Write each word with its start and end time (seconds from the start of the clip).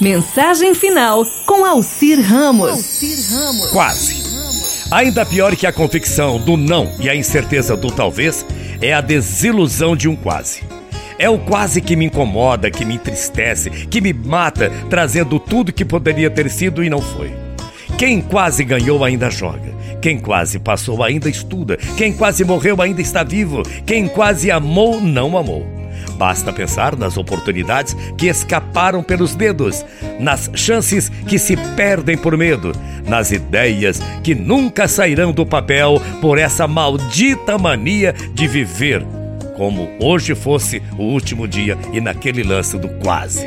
Mensagem 0.00 0.74
final 0.74 1.26
com 1.44 1.62
Alcir 1.62 2.18
Ramos. 2.22 2.70
Quase. 3.70 4.22
Ainda 4.90 5.26
pior 5.26 5.54
que 5.54 5.66
a 5.66 5.72
convicção 5.72 6.38
do 6.38 6.56
não 6.56 6.90
e 6.98 7.08
a 7.10 7.14
incerteza 7.14 7.76
do 7.76 7.90
talvez 7.90 8.46
é 8.80 8.94
a 8.94 9.02
desilusão 9.02 9.94
de 9.94 10.08
um 10.08 10.16
quase. 10.16 10.62
É 11.18 11.28
o 11.28 11.38
quase 11.38 11.82
que 11.82 11.96
me 11.96 12.06
incomoda, 12.06 12.70
que 12.70 12.82
me 12.82 12.94
entristece, 12.94 13.68
que 13.68 14.00
me 14.00 14.14
mata, 14.14 14.72
trazendo 14.88 15.38
tudo 15.38 15.70
que 15.70 15.84
poderia 15.84 16.30
ter 16.30 16.48
sido 16.48 16.82
e 16.82 16.88
não 16.88 17.02
foi. 17.02 17.30
Quem 17.98 18.22
quase 18.22 18.64
ganhou 18.64 19.04
ainda 19.04 19.30
joga. 19.30 19.74
Quem 20.00 20.18
quase 20.18 20.58
passou 20.58 21.04
ainda 21.04 21.28
estuda. 21.28 21.76
Quem 21.98 22.14
quase 22.14 22.42
morreu 22.42 22.80
ainda 22.80 23.02
está 23.02 23.22
vivo. 23.22 23.62
Quem 23.84 24.08
quase 24.08 24.50
amou 24.50 24.98
não 24.98 25.36
amou. 25.36 25.79
Basta 26.16 26.52
pensar 26.52 26.96
nas 26.96 27.16
oportunidades 27.16 27.94
que 28.16 28.26
escaparam 28.26 29.02
pelos 29.02 29.34
dedos, 29.34 29.84
nas 30.18 30.50
chances 30.54 31.08
que 31.08 31.38
se 31.38 31.56
perdem 31.76 32.16
por 32.16 32.36
medo, 32.36 32.72
nas 33.06 33.30
ideias 33.30 34.00
que 34.22 34.34
nunca 34.34 34.86
sairão 34.86 35.32
do 35.32 35.46
papel 35.46 36.00
por 36.20 36.38
essa 36.38 36.66
maldita 36.68 37.56
mania 37.56 38.14
de 38.34 38.46
viver 38.46 39.04
como 39.60 39.90
hoje 40.00 40.34
fosse 40.34 40.82
o 40.96 41.02
último 41.02 41.46
dia 41.46 41.76
e 41.92 42.00
naquele 42.00 42.42
lance 42.42 42.78
do 42.78 42.88
quase. 43.02 43.46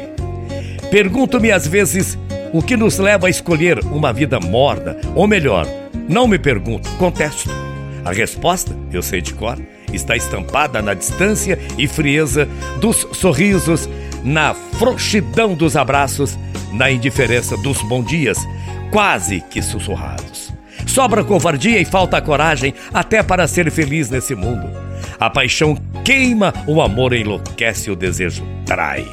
Pergunto-me 0.91 1.51
às 1.51 1.65
vezes 1.65 2.19
o 2.53 2.61
que 2.61 2.77
nos 2.77 2.99
leva 2.99 3.25
a 3.25 3.29
escolher 3.31 3.79
uma 3.85 4.13
vida 4.13 4.39
morna, 4.39 4.95
ou 5.15 5.25
melhor, 5.25 5.65
não 6.07 6.27
me 6.27 6.37
pergunto, 6.37 6.87
contesto. 6.99 7.49
A 8.05 8.11
resposta, 8.11 8.77
eu 8.91 9.01
sei 9.01 9.21
de 9.21 9.33
cor, 9.33 9.57
está 9.93 10.15
estampada 10.15 10.81
na 10.81 10.93
distância 10.93 11.57
e 11.77 11.87
frieza 11.87 12.47
dos 12.79 13.07
sorrisos, 13.13 13.89
na 14.23 14.53
frouxidão 14.53 15.53
dos 15.53 15.75
abraços, 15.75 16.37
na 16.71 16.91
indiferença 16.91 17.55
dos 17.57 17.81
bons 17.83 18.05
dias, 18.05 18.37
quase 18.91 19.41
que 19.41 19.61
sussurrados. 19.61 20.53
Sobra 20.87 21.23
covardia 21.23 21.79
e 21.79 21.85
falta 21.85 22.21
coragem 22.21 22.73
até 22.93 23.23
para 23.23 23.47
ser 23.47 23.71
feliz 23.71 24.09
nesse 24.09 24.35
mundo. 24.35 24.67
A 25.19 25.29
paixão 25.29 25.77
queima, 26.03 26.53
o 26.67 26.81
amor 26.81 27.13
enlouquece, 27.13 27.89
o 27.89 27.95
desejo 27.95 28.43
trai. 28.65 29.05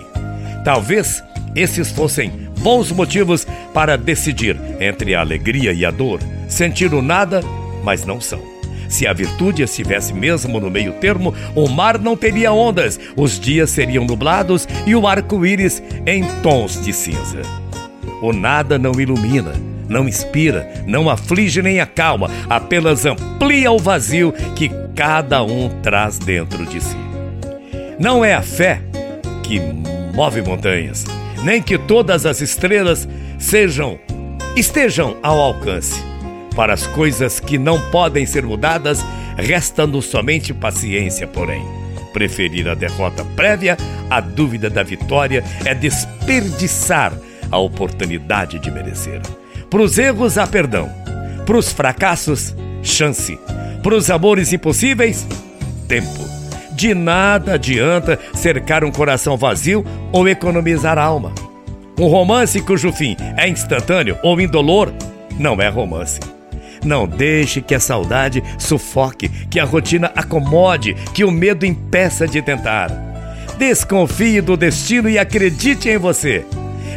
Talvez 0.64 1.22
esses 1.54 1.91
fossem 1.91 2.30
bons 2.60 2.92
motivos 2.92 3.47
para 3.72 3.97
decidir 3.97 4.56
entre 4.80 5.14
a 5.14 5.20
alegria 5.20 5.72
e 5.72 5.84
a 5.84 5.91
dor, 5.91 6.20
sentir 6.48 6.92
o 6.92 7.02
nada, 7.02 7.42
mas 7.82 8.04
não 8.04 8.20
são. 8.20 8.59
Se 8.91 9.06
a 9.06 9.12
virtude 9.12 9.62
estivesse 9.62 10.12
mesmo 10.12 10.58
no 10.60 10.69
meio 10.69 10.92
termo, 10.94 11.33
o 11.55 11.69
mar 11.69 11.96
não 11.98 12.16
teria 12.16 12.52
ondas, 12.52 12.98
os 13.16 13.38
dias 13.38 13.70
seriam 13.70 14.05
nublados 14.05 14.66
e 14.84 14.97
o 14.97 15.06
arco-íris 15.06 15.80
em 16.05 16.24
tons 16.42 16.78
de 16.84 16.92
cinza. 16.92 17.42
O 18.20 18.32
nada 18.32 18.78
não 18.78 19.00
ilumina, 19.00 19.52
não 19.88 20.08
inspira, 20.08 20.84
não 20.86 21.08
aflige 21.08 21.62
nem 21.62 21.80
acalma, 21.80 22.28
apenas 22.48 23.06
amplia 23.06 23.70
o 23.70 23.78
vazio 23.78 24.34
que 24.56 24.69
cada 24.97 25.42
um 25.42 25.69
traz 25.80 26.19
dentro 26.19 26.66
de 26.66 26.80
si. 26.80 26.97
Não 27.98 28.25
é 28.25 28.34
a 28.34 28.42
fé 28.42 28.82
que 29.44 29.60
move 30.14 30.42
montanhas, 30.42 31.04
nem 31.44 31.62
que 31.62 31.78
todas 31.78 32.27
as 32.27 32.41
estrelas 32.41 33.08
sejam 33.38 34.00
estejam 34.56 35.16
ao 35.22 35.38
alcance. 35.38 36.09
Para 36.54 36.74
as 36.74 36.86
coisas 36.86 37.40
que 37.40 37.58
não 37.58 37.80
podem 37.90 38.26
ser 38.26 38.44
mudadas, 38.44 39.04
resta-nos 39.36 40.06
somente 40.06 40.52
paciência, 40.52 41.26
porém. 41.26 41.64
Preferir 42.12 42.68
a 42.68 42.74
derrota 42.74 43.24
prévia 43.36 43.76
à 44.10 44.20
dúvida 44.20 44.68
da 44.68 44.82
vitória 44.82 45.44
é 45.64 45.74
desperdiçar 45.74 47.12
a 47.50 47.58
oportunidade 47.58 48.58
de 48.58 48.70
merecer. 48.70 49.20
Para 49.68 49.82
os 49.82 49.96
erros, 49.96 50.36
há 50.36 50.46
perdão. 50.46 50.90
Para 51.46 51.56
os 51.56 51.72
fracassos, 51.72 52.54
chance. 52.82 53.38
Para 53.82 53.94
os 53.94 54.10
amores 54.10 54.52
impossíveis, 54.52 55.26
tempo. 55.86 56.28
De 56.72 56.94
nada 56.94 57.54
adianta 57.54 58.19
cercar 58.34 58.84
um 58.84 58.91
coração 58.91 59.36
vazio 59.36 59.84
ou 60.12 60.28
economizar 60.28 60.98
a 60.98 61.02
alma. 61.02 61.32
Um 61.98 62.06
romance 62.06 62.60
cujo 62.62 62.92
fim 62.92 63.16
é 63.36 63.48
instantâneo 63.48 64.19
ou 64.22 64.41
indolor 64.41 64.92
não 65.38 65.60
é 65.60 65.69
romance. 65.69 66.19
Não 66.84 67.06
deixe 67.06 67.60
que 67.60 67.74
a 67.74 67.80
saudade 67.80 68.42
sufoque, 68.58 69.28
que 69.28 69.60
a 69.60 69.64
rotina 69.64 70.10
acomode, 70.16 70.94
que 71.14 71.24
o 71.24 71.30
medo 71.30 71.66
impeça 71.66 72.26
de 72.26 72.41
tentar. 72.41 72.91
Desconfie 73.58 74.41
do 74.41 74.56
destino 74.56 75.08
e 75.08 75.19
acredite 75.19 75.88
em 75.88 75.98
você. 75.98 76.44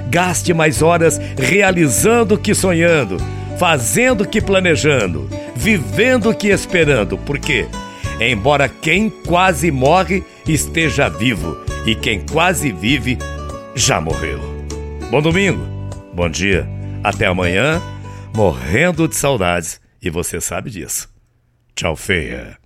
Gaste 0.09 0.53
mais 0.53 0.81
horas 0.81 1.19
realizando 1.37 2.37
que 2.37 2.55
sonhando, 2.55 3.17
fazendo 3.57 4.25
que 4.25 4.39
planejando, 4.39 5.29
vivendo 5.55 6.33
que 6.33 6.47
esperando, 6.47 7.17
porque, 7.17 7.67
embora 8.19 8.69
quem 8.69 9.09
quase 9.09 9.71
morre 9.71 10.23
esteja 10.47 11.09
vivo 11.09 11.57
e 11.85 11.95
quem 11.95 12.21
quase 12.21 12.71
vive 12.71 13.17
já 13.75 13.99
morreu. 13.99 14.39
Bom 15.11 15.21
domingo, 15.21 15.65
bom 16.13 16.29
dia, 16.29 16.67
até 17.03 17.25
amanhã, 17.25 17.81
morrendo 18.33 19.07
de 19.07 19.15
saudades 19.15 19.79
e 20.01 20.09
você 20.09 20.41
sabe 20.41 20.69
disso. 20.69 21.07
Tchau, 21.75 21.95
feia. 21.95 22.62